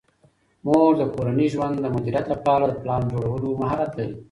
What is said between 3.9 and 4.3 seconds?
لري.